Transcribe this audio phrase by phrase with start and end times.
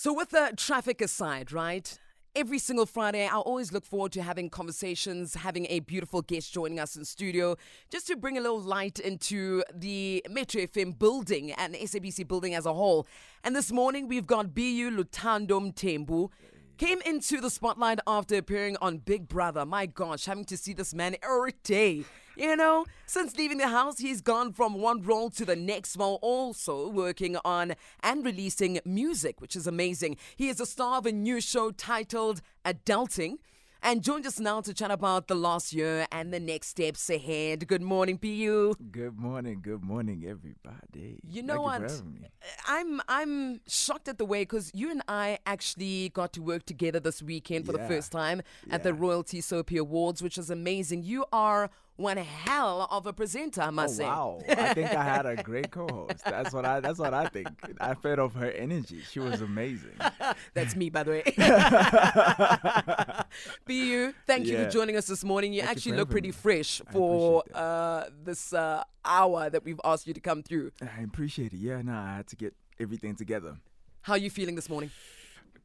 [0.00, 1.98] So, with the traffic aside, right?
[2.36, 6.78] Every single Friday, I always look forward to having conversations, having a beautiful guest joining
[6.78, 7.56] us in studio,
[7.90, 12.64] just to bring a little light into the Metro FM building and SABC building as
[12.64, 13.08] a whole.
[13.42, 16.30] And this morning, we've got BU Luthando Mthembu.
[16.78, 19.66] Came into the spotlight after appearing on Big Brother.
[19.66, 22.04] My gosh, having to see this man every day.
[22.36, 26.20] You know, since leaving the house, he's gone from one role to the next while
[26.22, 30.18] also working on and releasing music, which is amazing.
[30.36, 33.38] He is a star of a new show titled Adulting
[33.82, 37.66] and joined us now to chat about the last year and the next steps ahead.
[37.66, 38.74] Good morning, BU.
[38.90, 41.20] Good morning, good morning, everybody.
[41.28, 41.90] You know Thank what?
[41.90, 42.20] You me.
[42.24, 46.64] Uh, I'm I'm shocked at the way because you and I actually got to work
[46.64, 48.96] together this weekend for the first time at the Yeah.
[48.98, 51.02] Royalty Soapy Awards, which is amazing.
[51.04, 54.04] You are one hell of a presenter, I must Oh say.
[54.04, 54.40] wow!
[54.48, 56.24] I think I had a great co-host.
[56.24, 56.80] That's what I.
[56.80, 57.48] That's what I think.
[57.80, 59.00] I fed off her energy.
[59.10, 59.96] She was amazing.
[60.54, 61.22] That's me, by the way.
[63.66, 64.64] BU, thank you Yeah.
[64.64, 65.52] for joining us this morning.
[65.52, 66.32] You Thank actually for look pretty me.
[66.32, 70.70] fresh for uh, this uh, hour that we've asked you to come through.
[70.80, 71.58] I appreciate it.
[71.58, 73.56] Yeah, no, I had to get everything together.
[74.02, 74.90] How are you feeling this morning?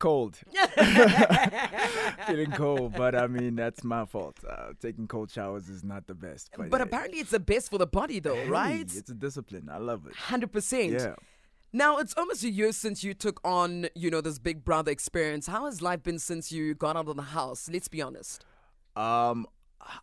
[0.04, 0.38] Cold.
[2.28, 4.36] Feeling cold, but I mean that's my fault.
[4.46, 6.50] Uh, taking cold showers is not the best.
[6.58, 8.82] But, But hey, apparently, it's the best for the body, though, hey, right?
[8.82, 9.70] It's a discipline.
[9.72, 10.14] I love it.
[10.14, 10.92] Hundred percent.
[10.92, 11.16] Yeah.
[11.72, 15.48] Now it's almost a year since you took on, you know, this Big Brother experience.
[15.48, 17.70] How has life been since you got out of the house?
[17.72, 18.44] Let's be honest.
[18.98, 19.48] Um,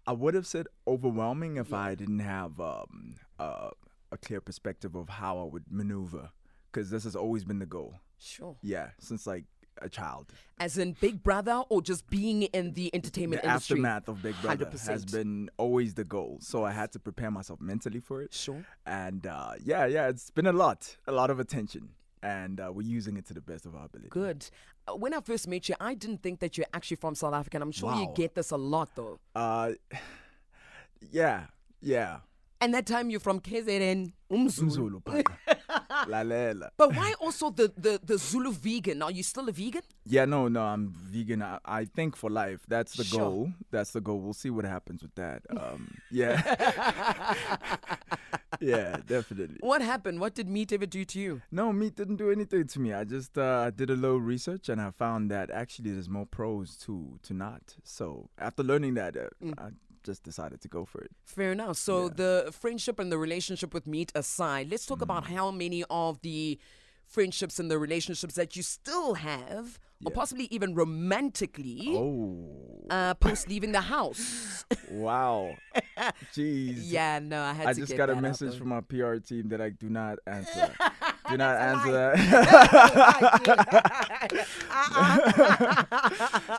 [0.07, 3.69] I would have said overwhelming if I didn't have um uh,
[4.11, 6.31] a clear perspective of how I would maneuver,
[6.73, 8.01] because this has always been the goal.
[8.19, 8.57] Sure.
[8.63, 9.45] Yeah, since like
[9.83, 10.27] a child.
[10.59, 13.75] As in Big Brother, or just being in the entertainment the industry?
[13.75, 15.13] aftermath of Big Brother has 100%.
[15.13, 16.39] been always the goal.
[16.41, 18.35] So I had to prepare myself mentally for it.
[18.35, 18.65] Sure.
[18.87, 21.91] And uh, yeah, yeah, it's been a lot, a lot of attention,
[22.23, 24.11] and uh, we're using it to the best of our ability.
[24.11, 24.51] Good.
[24.87, 27.57] Uh, When I first met you, I didn't think that you're actually from South Africa.
[27.57, 29.19] and I'm sure you get this a lot, though.
[29.35, 29.73] Uh,
[31.11, 31.45] yeah,
[31.81, 32.19] yeah.
[32.63, 34.71] And that time you're from KZN, Umzulu.
[34.71, 35.33] Zulu, Paka.
[36.09, 36.71] Lalela.
[36.77, 39.03] But why also the, the, the Zulu vegan?
[39.03, 39.83] Are you still a vegan?
[40.05, 41.43] Yeah, no, no, I'm vegan.
[41.43, 42.61] I, I think for life.
[42.69, 43.21] That's the Sure.
[43.21, 43.53] goal.
[43.71, 44.21] That's the goal.
[44.21, 45.43] We'll see what happens with that.
[45.61, 47.35] Um, yeah.
[48.61, 49.59] yeah, definitely.
[49.61, 50.21] What happened?
[50.21, 51.43] What did meat ever do to you?
[51.51, 52.93] No, meat didn't do anything to me.
[52.93, 56.77] I just uh, did a little research and I found that actually there's more pros
[56.87, 57.77] to to not.
[57.85, 59.55] So after learning that, uh, Mm.
[59.59, 59.71] I
[60.03, 61.11] just decided to go for it.
[61.25, 61.77] Fair enough.
[61.77, 62.11] So Yeah.
[62.17, 65.37] the friendship and the relationship with meat aside, let's talk about Mm.
[65.37, 66.59] how many of the
[67.07, 73.49] friendships and the relationships that you still have, or possibly even romantically, Oh, uh, post
[73.49, 74.65] leaving the house.
[74.91, 75.57] wow.
[76.35, 76.83] Jeez.
[76.85, 79.71] yeah, no, I had I just got a message from my PR team that I
[79.71, 80.73] do not answer.
[81.31, 82.17] do not answer that.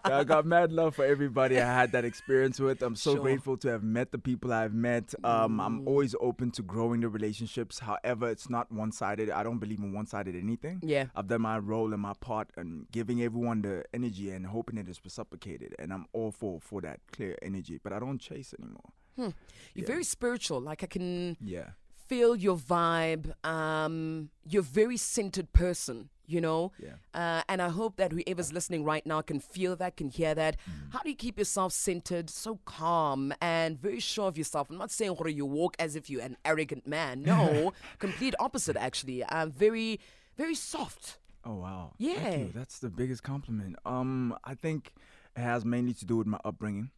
[0.03, 2.81] I got mad love for everybody I had that experience with.
[2.81, 3.21] I'm so Sure.
[3.21, 5.13] grateful to have met the people I've met.
[5.23, 7.79] Um, I'm always open to growing the relationships.
[7.79, 9.29] However, it's not one sided.
[9.29, 10.79] I don't believe in one sided anything.
[10.83, 11.05] Yeah.
[11.15, 14.87] I've done my role and my part and giving everyone the energy and hoping it
[14.87, 15.75] is reciprocated.
[15.79, 17.79] And I'm all for for that clear energy.
[17.83, 18.91] But I don't chase anymore.
[19.17, 19.33] You're
[19.75, 19.85] Yeah.
[19.85, 20.61] very spiritual.
[20.61, 21.71] Like I can Yeah.
[22.11, 23.31] Feel your vibe.
[23.45, 26.73] Um, you're a very centered person, you know?
[26.77, 26.95] Yeah.
[27.13, 30.57] Uh, and I hope that whoever's listening right now can feel that, can hear that.
[30.57, 30.91] Mm.
[30.91, 34.69] How do you keep yourself centered, so calm, and very sure of yourself?
[34.69, 37.23] I'm not saying you walk as if you're an arrogant man.
[37.23, 39.23] No, complete opposite, actually.
[39.29, 40.01] I'm very,
[40.37, 41.17] very soft.
[41.45, 41.93] Oh wow.
[41.97, 42.15] Yeah.
[42.15, 42.51] Thank you.
[42.53, 43.77] That's the biggest compliment.
[43.85, 44.91] Um, I think
[45.37, 46.91] it has mainly to do with my upbringing.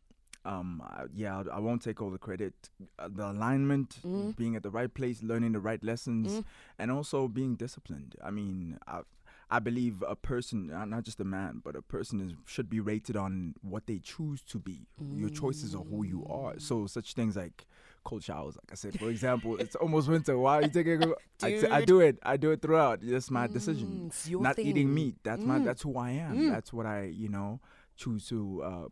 [0.45, 2.53] Um, I, yeah, I, I won't take all the credit.
[2.99, 4.35] Uh, the alignment, Mm.
[4.35, 6.43] being at the right place, learning the right lessons,
[6.77, 8.15] and also being disciplined.
[8.23, 9.01] I mean, I,
[9.49, 12.79] I believe a person, uh, not just a man, but a person is should be
[12.79, 14.87] rated on what they choose to be.
[15.15, 16.55] Your choices are who you are.
[16.59, 17.65] So such things like
[18.03, 20.37] cold showers, like I said, for example, it's almost winter.
[20.37, 21.01] Why are you taking?
[21.03, 22.17] A, I, I do it.
[22.23, 22.99] I do it throughout.
[23.01, 25.15] That's my Mm, decision not eating meat.
[25.23, 25.63] That's my Mm.
[25.65, 26.35] that's who I am.
[26.49, 27.59] That's what I you know
[27.95, 28.85] choose to uh,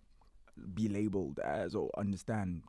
[0.74, 2.64] be labeled as or understand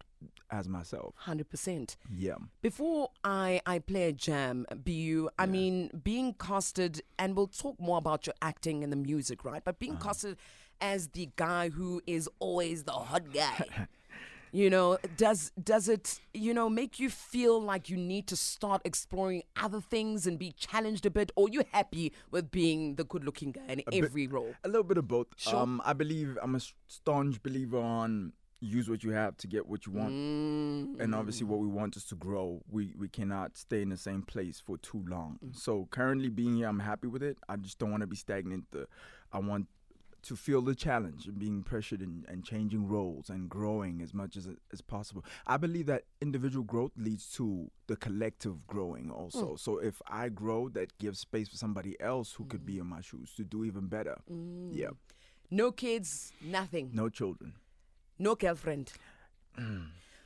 [0.51, 1.15] as myself.
[1.27, 1.97] 100%.
[2.15, 2.35] Yeah.
[2.61, 7.99] Before I, I play a jam, BU, I mean, being casted, and we'll talk more
[7.99, 9.63] about your acting and the music, right?
[9.65, 10.09] But being uh-huh.
[10.09, 10.37] casted
[10.81, 13.89] as the guy who is always the hot guy.
[14.55, 18.83] You know, does does it, you know, make you feel like you need to start
[18.85, 23.53] exploring other things and be challenged a bit, or you happy with being the good-looking
[23.53, 24.55] guy in bit- every role?
[24.63, 25.29] A little bit of both.
[25.37, 25.57] Sure.
[25.57, 29.87] Um, I believe I'm a staunch believer on use what you have to get what
[29.87, 30.13] you want.
[30.13, 32.63] And obviously, what we want is to grow.
[32.71, 35.39] We we cannot stay in the same place for too long.
[35.53, 37.39] So currently, being here, I'm happy with it.
[37.49, 38.67] I just don't want to be stagnant.
[38.75, 38.85] Uh,
[39.33, 39.67] I want
[40.23, 44.37] to feel the challenge and being pressured and, and changing roles and growing as much
[44.37, 45.25] as as possible.
[45.47, 49.55] I believe that individual growth leads to the collective growing also.
[49.55, 49.59] Mm.
[49.59, 52.81] So if I grow, that gives space for somebody else who could be mm.
[52.81, 54.19] in my shoes to do even better.
[54.31, 54.71] Mm.
[54.73, 54.91] Yeah.
[55.51, 56.91] No kids, nothing.
[56.95, 57.55] No children.
[58.19, 58.93] No girlfriend.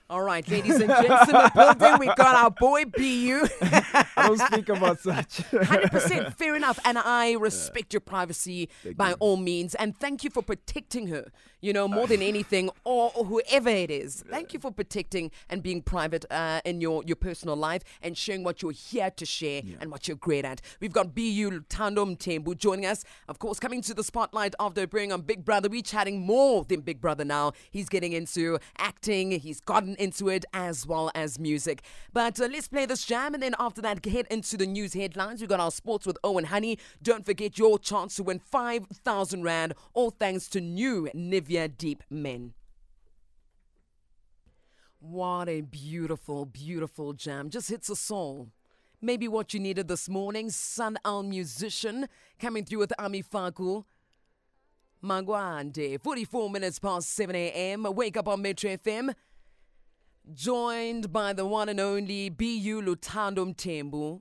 [0.09, 3.49] All right, ladies and gents in the building, we got our boy BU.
[3.61, 5.39] I don't speak about such.
[5.51, 6.79] 100% fair enough.
[6.85, 9.17] And I respect your privacy Thank by you.
[9.19, 9.75] all means.
[9.75, 13.91] And thank you for protecting her, you know, more than anything, or, or whoever it
[13.91, 14.23] is.
[14.31, 18.45] Thank you for protecting and being private uh, in your, your personal life and sharing
[18.45, 20.61] what you're here to share and what you're great at.
[20.79, 25.11] We've got BU Luthando Mthembu joining us, of course, coming to the spotlight after bringing
[25.11, 25.69] on Big Brother.
[25.69, 27.55] We're chatting more than Big Brother now.
[27.73, 31.83] He's getting into acting, he's gotten into it as well as music.
[32.13, 35.41] But uh, let's play this jam and then after that, head into the news headlines.
[35.41, 36.79] We've got our sports with Owen Honey.
[37.03, 42.55] Don't forget your chance to win 5,000 Rand, all thanks to new Nivea Deep Men.
[45.01, 47.51] What a beautiful, beautiful jam.
[47.51, 48.49] Just hits a soul.
[49.01, 50.51] Maybe what you needed this morning.
[50.51, 52.09] Sun-EL Musician
[52.41, 53.85] coming through with Ami Faku.
[55.05, 57.87] Mangwande, 44 minutes past 7 a.m.
[57.95, 59.15] Wake up on Metro FM.
[60.35, 64.21] Joined by the one and only BU Luthando Mthembu.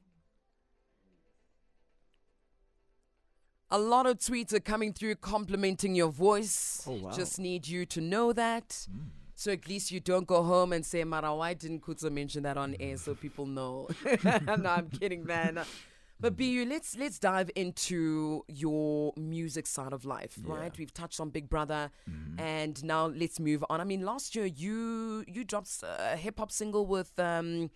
[3.72, 6.84] A lot of tweets are coming through complimenting your voice.
[6.88, 7.12] Oh, wow.
[7.12, 8.88] Just need you to know that.
[8.90, 9.08] Hmm.
[9.34, 12.58] So at least you don't go home and say, Mara, why didn't Kutsa mention that
[12.58, 13.90] on air so people know?
[14.24, 15.60] no, I'm kidding, man.
[16.26, 20.76] But BU, let's let's dive into your music side of life, right?
[20.76, 21.92] We've touched on Big Brother,
[22.40, 23.80] and now let's move on.
[23.80, 27.70] I mean, last year you you dropped a hip hop single with um,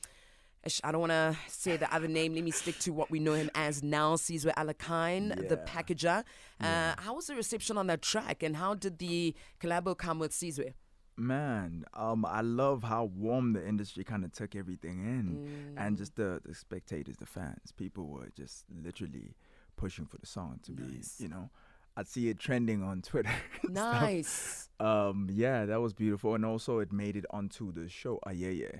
[0.83, 2.33] I don't want to say the other name.
[2.33, 6.23] Let me stick to what we know him as now, Caesar Alakine, the packager.
[6.59, 10.33] Uh, How was the reception on that track, and how did the collabo come with
[10.33, 10.73] Caesar?
[11.19, 16.15] Man, um, I love how warm the industry kind of took everything in, and just
[16.15, 19.35] the, the spectators, the fans, people were just literally
[19.75, 21.17] pushing for the song to Nice.
[21.17, 21.49] be, you know,
[21.97, 23.29] I'd see it trending on Twitter.
[23.69, 24.69] Nice.
[24.79, 28.19] Um, yeah, that was beautiful, and also it made it onto the show.
[28.25, 28.79] Ah, yeah, yeah.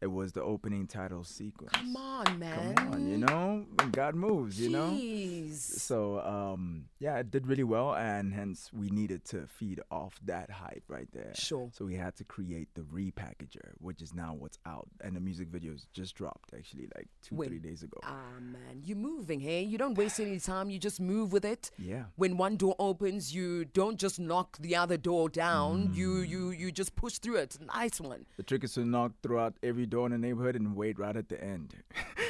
[0.00, 1.72] It was the opening title sequence.
[1.72, 2.74] Come on, man.
[2.76, 4.90] Come on, you know, when God moves, you know.
[4.90, 5.56] Jeez.
[5.56, 10.50] So um, yeah, it did really well, and hence we needed to feed off that
[10.50, 11.32] hype right there.
[11.34, 11.68] Sure.
[11.72, 15.50] So we had to create the repackager, which is now what's out, and the music
[15.50, 17.48] videos just dropped actually like two, When?
[17.48, 17.98] three days ago.
[18.04, 19.62] Ah, man, you're moving, hey?
[19.62, 20.70] You don't waste any time.
[20.70, 21.70] You just move with it.
[21.78, 22.04] yeah.
[22.16, 25.90] When one door opens, you don't just knock the other door down.
[25.92, 26.28] You Mm.
[26.28, 27.58] you you just push through it.
[27.74, 28.26] Nice one.
[28.36, 31.28] The trick is to knock throughout every door in the neighborhood and wait right at
[31.28, 31.74] the end.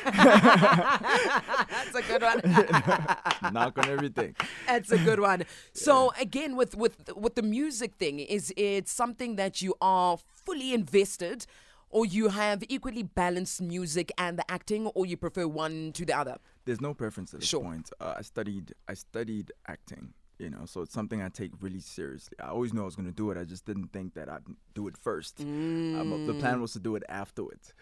[0.04, 2.40] That's a good one.
[3.52, 4.34] knock on everything.
[4.66, 5.44] That's a good one.
[5.72, 10.72] So again, with with with the music thing, is it something that you are fully
[10.74, 11.46] invested,
[11.90, 16.16] or you have equally balanced music and the acting, or you prefer one to the
[16.16, 16.38] other?
[16.64, 17.62] There's no preference at this Sure.
[17.62, 17.90] point.
[18.00, 22.36] Uh, I studied I studied acting, you know, so it's something I take really seriously.
[22.42, 23.38] I always knew I was going to do it.
[23.38, 24.44] I just didn't think that I'd
[24.74, 25.40] do it first.
[25.40, 27.72] Um, the plan was to do it afterwards.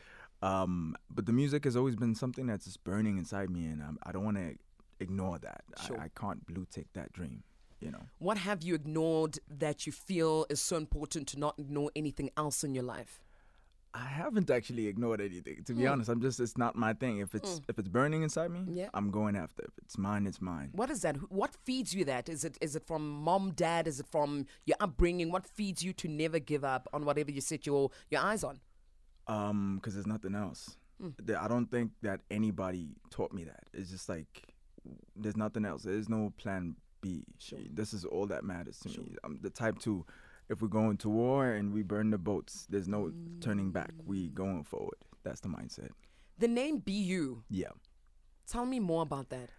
[0.42, 3.98] Um, but the music has always been something that's just burning inside me, and I'm,
[4.02, 4.54] I don't want to
[5.00, 5.62] ignore that.
[5.86, 5.98] Sure.
[5.98, 7.42] I, I can't blue tick that dream,
[7.80, 8.02] you know.
[8.18, 12.64] What have you ignored that you feel is so important to not ignore anything else
[12.64, 13.20] in your life?
[13.96, 15.64] I haven't actually ignored anything.
[15.64, 15.88] To be hmm.
[15.92, 17.18] honest, I'm just it's not my thing.
[17.20, 17.64] If it's hmm.
[17.68, 18.90] if it's burning inside me, Yeah.
[18.92, 19.62] I'm going after.
[19.62, 19.70] it.
[19.72, 20.70] If it's mine, it's mine.
[20.72, 21.16] What is that?
[21.32, 22.28] What feeds you that?
[22.28, 23.88] Is it is it from mom, dad?
[23.88, 25.32] Is it from your upbringing?
[25.32, 28.60] What feeds you to never give up on whatever you set your your eyes on?
[29.28, 30.76] Um, because there's nothing else.
[31.00, 31.10] Hmm.
[31.18, 33.64] There- I don't think that anybody taught me that.
[33.72, 34.54] It's just like
[35.16, 35.84] there's nothing else.
[35.84, 37.24] There's no plan B.
[37.38, 37.58] Sure.
[37.72, 39.16] This is all that matters to me.
[39.24, 40.04] I'm the type to,
[40.48, 43.92] if we're going to war and we burn the boats, there's no turning back.
[44.04, 44.96] We going forward.
[45.24, 45.90] That's the mindset.
[46.38, 47.42] The name BU.
[47.50, 47.68] Yeah.
[48.48, 49.50] Tell me more about that.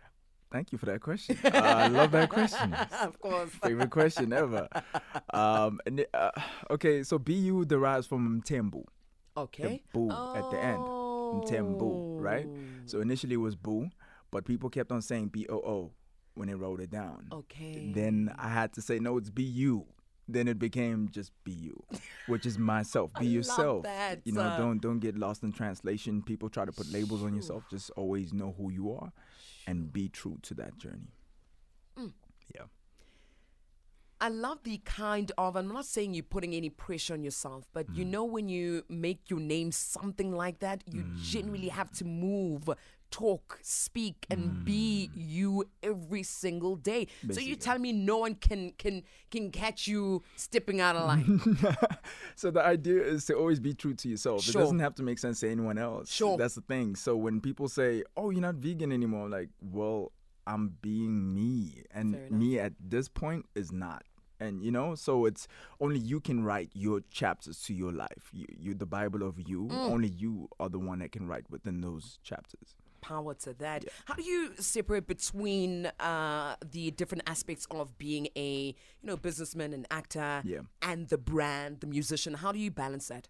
[0.49, 1.37] Thank you for that question.
[1.43, 2.73] Uh, I love that question.
[2.73, 3.49] of course.
[3.63, 4.69] Favorite question ever.
[5.33, 6.31] Um, and uh,
[6.71, 8.83] okay, so BU derives from Mthembu.
[9.35, 9.83] Okay.
[9.93, 10.79] the boo at the end.
[10.79, 12.47] Mthembu, right?
[12.85, 13.89] So initially it was boo,
[14.31, 15.91] but people kept on saying B O O
[16.35, 17.27] when they wrote it down.
[17.31, 17.91] Okay.
[17.93, 19.85] Then I had to say no, it's B U.
[20.27, 21.83] Then it became just be you,
[22.27, 23.11] which is myself.
[23.19, 23.83] Be yourself.
[23.83, 26.21] that, You know, uh, don't don't get lost in translation.
[26.21, 27.63] People try to put labels on yourself.
[27.69, 29.13] Just always know who you are,
[29.65, 31.13] and be true to that journey.
[31.97, 32.13] Mm.
[32.53, 32.63] Yeah.
[34.19, 37.85] I love the kind of, I'm not saying you're putting any pressure on yourself, but
[37.93, 42.67] you know, when you make your name something like that, you genuinely have to move,
[43.11, 47.07] talk, speak, and be you every single day.
[47.31, 51.57] So you tell me no one can can can catch you stepping out of line.
[52.35, 54.43] so the idea is to always be true to yourself.
[54.43, 54.61] Sure.
[54.61, 56.11] It doesn't have to make sense to anyone else.
[56.11, 56.37] Sure.
[56.37, 56.95] That's the thing.
[56.95, 60.11] So when people say, "Oh, you're not vegan anymore," I'm like, well,
[60.45, 64.03] I'm being me, and me at this point is not.
[64.39, 65.47] And you know, so it's
[65.81, 68.29] only you can write your chapters to your life.
[68.31, 69.65] You, you the Bible of you.
[69.65, 69.91] Mm.
[69.91, 72.75] Only you are the one that can write within those chapters.
[73.07, 73.85] Power to that.
[74.05, 79.73] How do you separate between uh, the different aspects of being a you know businessman
[79.73, 80.61] and actor Yeah.
[80.81, 82.33] and the brand, the musician?
[82.35, 83.29] How do you balance that?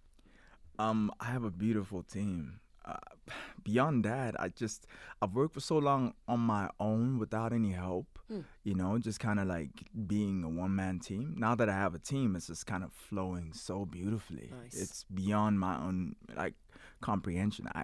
[0.80, 2.60] Um, I have a beautiful team.
[2.86, 2.96] Uh,
[3.64, 4.88] beyond that, I just
[5.22, 8.08] I've worked for so long on my own without any help.
[8.66, 9.70] You know, just kind of like
[10.06, 11.36] being a one man team.
[11.38, 14.52] Now that I have a team, it's just kind of flowing so beautifully.
[14.64, 14.76] Nice.
[14.82, 16.56] It's beyond my own like
[17.02, 17.68] comprehension.
[17.74, 17.82] I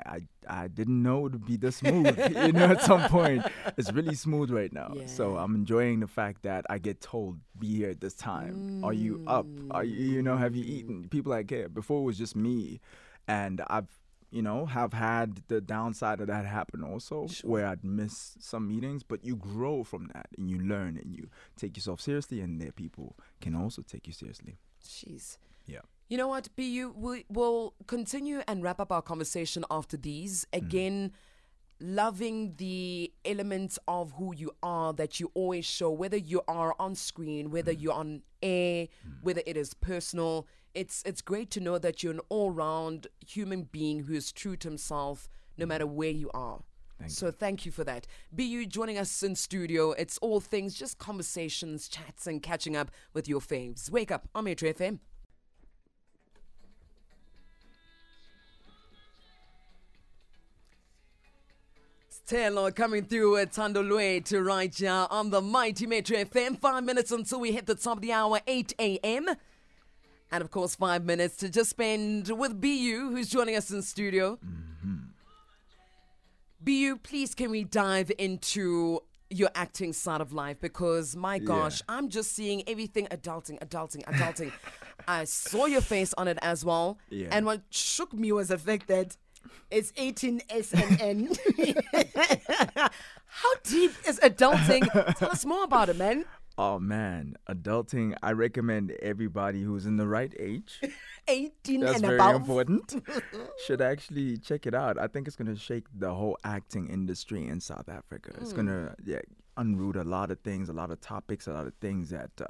[0.48, 2.18] I, I didn't know it would be this smooth.
[2.46, 3.46] you know, at some point,
[3.78, 4.94] it's really smooth right now.
[5.06, 8.84] So I'm enjoying the fact that I get told, "Be here at this time.
[8.84, 9.48] Are you up?
[9.72, 11.70] Are you you know have you eaten?" People like care.
[11.70, 12.80] Before it was just me,
[13.28, 13.90] and I've
[14.32, 19.04] you know have had the downside of that happen also, where I'd miss some meetings.
[19.04, 22.72] But you grow from that, and you learn, and you take yourself seriously, and there
[22.72, 24.58] people can also take you seriously.
[24.84, 25.38] Jeez.
[25.66, 25.80] Yeah.
[26.14, 26.94] You know what, BU?
[26.96, 30.46] We will continue and wrap up our conversation after these.
[30.54, 30.64] Mm-hmm.
[30.64, 31.12] Again,
[31.80, 36.94] loving the elements of who you are that you always show, whether you are on
[36.94, 37.82] screen, whether mm-hmm.
[37.82, 39.24] you're on air, mm.
[39.24, 40.46] whether it is personal.
[40.76, 44.68] It's it's great to know that you're an all-round human being who is true to
[44.68, 45.28] himself,
[45.58, 45.70] no mm.
[45.70, 46.62] matter where you are.
[47.08, 48.06] so thank you for that.
[48.32, 49.94] BU joining us in studio.
[49.94, 53.90] It's all things, just conversations, chats, and catching up with your faves.
[53.90, 55.00] Wake up on Metro FM.
[62.26, 66.58] Taylor coming through at Tandolwe to right here on the mighty Metro FM.
[66.58, 69.28] Five minutes until we hit the top of the hour, 8 a.m.
[70.32, 74.40] And of course, five minutes to just spend with BU, who's joining us in studio.
[74.46, 74.98] Mm-hmm.
[76.62, 80.62] BU, please can we dive into your acting side of life?
[80.62, 84.54] Because my gosh, I'm just seeing everything adulting, adulting, adulting.
[85.08, 86.98] I saw your face on it as well.
[87.10, 87.28] Yeah.
[87.32, 89.18] And what shook me was the fact that
[89.72, 91.38] it's 18 SNN.
[93.26, 95.16] How deep is adulting?
[95.18, 96.26] Tell us more about it, man.
[96.56, 98.16] Oh man, adulting.
[98.22, 100.82] I recommend everybody who's in the right age.
[101.28, 102.36] 18 That's and very above.
[102.42, 103.04] important.
[103.66, 105.00] Should actually check it out.
[105.00, 108.32] I think it's gonna shake the whole acting industry in South Africa.
[108.40, 108.58] It's Hmm.
[108.58, 109.22] gonna yeah
[109.58, 112.46] unroot a lot of things, a lot of topics, a lot of things that uh,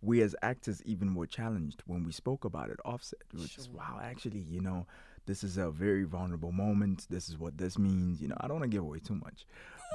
[0.00, 2.78] we as actors even were challenged when we spoke about it.
[2.84, 4.86] Offset, we were just wow, actually, you know,
[5.26, 7.06] this is a very vulnerable moment.
[7.10, 8.20] This is what this means.
[8.20, 9.46] You know, I don't want to give away too much,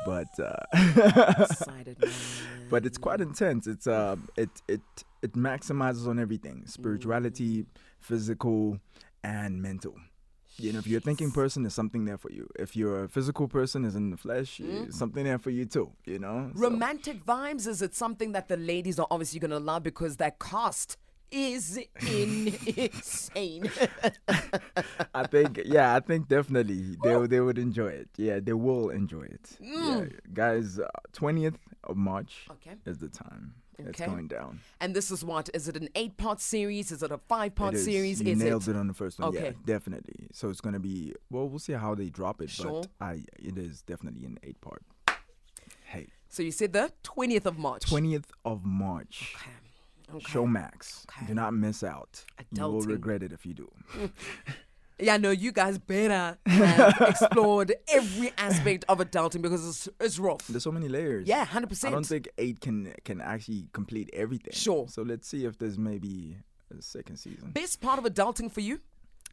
[0.05, 0.27] but.
[0.39, 0.55] Uh,
[2.69, 3.67] but it's quite intense.
[3.67, 4.81] It's uh, it it
[5.21, 7.65] it maximizes on everything: spirituality,
[7.99, 8.79] physical,
[9.23, 9.95] and mental.
[10.59, 12.49] You know, if you're a thinking person, there's something there for you.
[12.57, 15.91] If you're a physical person, is in the flesh, eh, something there for you too.
[16.05, 19.59] You know, So- Romantic vibes, is it something that the ladies are obviously going to
[19.59, 20.97] love because that cast
[21.31, 21.79] is
[22.09, 23.69] insane?
[25.13, 28.09] I think, yeah, I think definitely they they would enjoy it.
[28.17, 29.57] Yeah, they will enjoy it.
[29.61, 30.11] Mm.
[30.11, 32.75] Yeah, guys, uh, twentieth of March Okay.
[32.85, 33.55] is the time.
[33.79, 34.61] It's going down.
[34.81, 35.51] and this is what?
[35.53, 36.91] Is it an eight part series?
[36.91, 38.19] Is it a five part It series?
[38.19, 38.71] You is nailed it?
[38.71, 38.75] it?
[38.75, 39.31] on the first one.
[39.33, 39.55] Yeah, Okay.
[39.65, 40.29] definitely.
[40.33, 41.47] So it's gonna be well.
[41.47, 42.81] We'll see how they drop it, Sure.
[42.81, 44.81] but I it is definitely an eight part.
[45.85, 47.83] Hey, So you said the 20th of March.
[47.87, 49.51] twentieth of March, Okay.
[50.15, 50.25] Okay.
[50.25, 51.05] Showmax.
[51.09, 51.27] Okay.
[51.27, 52.23] Do not miss out.
[52.51, 53.69] You will regret it if you do.
[54.99, 60.47] Yeah, no, you guys better have explored every aspect of adulting because it's, it's rough.
[60.47, 61.27] There's so many layers.
[61.27, 61.85] Yeah, 100%.
[61.87, 64.53] I don't think eight can can actually complete everything.
[64.53, 64.87] Sure.
[64.87, 66.37] So let's see if there's maybe
[66.75, 67.51] a second season.
[67.51, 68.79] Best part of adulting for you?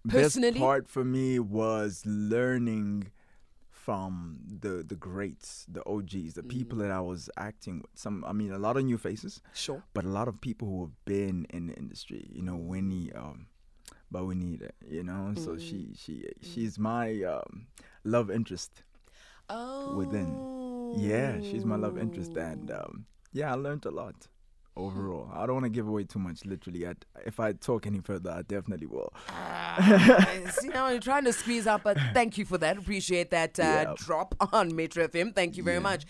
[0.05, 0.59] Best Personally?
[0.61, 3.11] part for me was learning
[3.85, 6.49] from the the greats, the OGs, the Mm.
[6.57, 7.91] people that I was acting with.
[7.95, 9.83] Some, I mean, a lot of new faces, Sure.
[9.93, 12.23] but a lot of people who have been in the industry.
[12.33, 13.47] You know, Winnie, um,
[14.11, 14.75] but we need it.
[14.97, 15.61] You know, so Mm.
[15.61, 17.67] she she she's my um,
[18.05, 18.83] love interest
[19.51, 19.93] Oh.
[19.95, 20.31] within.
[20.93, 24.29] Yeah, she's my love interest, and um, yeah, I learned a lot.
[24.77, 26.45] Overall, I don't want to give away too much.
[26.45, 29.13] Literally, I, if I talk any further, I definitely will.
[29.29, 32.77] Ah, See now you're trying to squeeze out, but thank you for that.
[32.79, 33.95] Appreciate that uh, Yeah.
[33.97, 35.33] drop on Metro FM.
[35.33, 35.81] Thank you very Yeah.
[35.83, 36.05] much.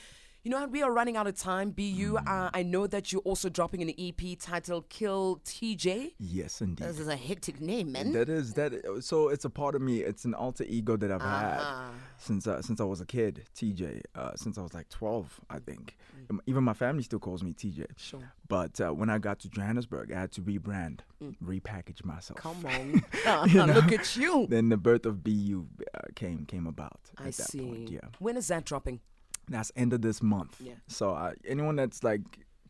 [0.45, 0.71] You know what?
[0.73, 1.71] We are running out of time.
[1.71, 2.29] BU, Mm.
[2.29, 6.13] uh, I know that you're also dropping an EP titled Kill TJ.
[6.19, 6.87] Yes, indeed.
[6.87, 8.13] This is a hectic name, man.
[8.13, 8.75] That is that.
[9.03, 10.01] So it's a part of me.
[10.01, 11.89] It's an alter ego that I've Uh-huh.
[11.89, 13.47] had since uh, since I was a kid.
[13.55, 15.97] TJ, uh, since I was like twelve, I think.
[16.29, 16.39] Mm.
[16.47, 17.87] Even my family still calls me TJ.
[17.97, 18.21] Sure.
[18.47, 21.01] But uh, when I got to Johannesburg, I had to rebrand,
[21.43, 22.39] repackage myself.
[22.41, 23.03] Mm.
[23.15, 23.67] Come on.
[23.75, 24.47] Look at you.
[24.51, 27.61] Then the birth of BU uh, came came about I at that see.
[27.67, 27.91] point.
[27.91, 29.01] Yeah, When is that dropping?
[29.49, 30.61] That's end of this month.
[30.61, 30.75] Yeah.
[30.87, 32.23] So uh, anyone that's like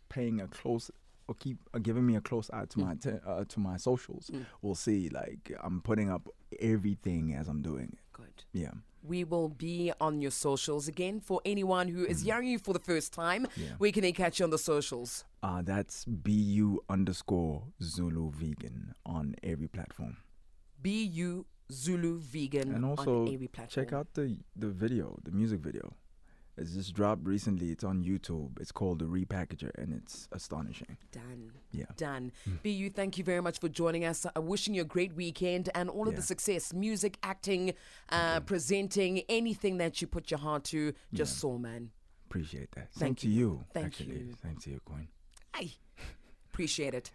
[0.08, 0.90] paying a close
[1.28, 4.30] or keep uh, giving me a close eye to my te- uh, to my socials
[4.32, 4.44] Mm.
[4.62, 6.28] will see like I'm putting up
[6.60, 7.98] everything as I'm doing it.
[8.12, 8.44] Good.
[8.52, 8.72] Yeah.
[9.02, 12.78] We will be on your socials again for anyone who is hearing you for the
[12.80, 13.46] first time.
[13.56, 13.72] Yeah.
[13.78, 15.24] Where can they catch you on the socials?
[15.42, 20.16] Uh, that's BU underscore Zulu vegan on every platform.
[20.82, 23.84] BU Zulu Vegan And also on every platform.
[23.86, 25.94] check out the the video, the music video.
[26.56, 27.70] It's just dropped recently.
[27.70, 28.60] It's on YouTube.
[28.60, 30.96] It's called The Repackager, and it's astonishing.
[31.10, 31.50] Done.
[31.72, 31.86] Yeah.
[31.96, 32.32] Done.
[32.62, 34.24] BU, thank you very much for joining us.
[34.24, 37.74] Uh, wishing you a great weekend and all of the success music, acting,
[38.10, 40.92] uh, presenting, anything that you put your heart to.
[41.12, 41.90] Just saw, man.
[42.28, 42.92] Appreciate that.
[42.92, 43.40] Thank Same to you.
[43.40, 43.64] you.
[43.72, 44.18] Thank actually.
[44.18, 44.34] you.
[44.42, 45.08] Same to you, Queen.
[45.52, 45.70] I
[46.52, 47.10] appreciate it.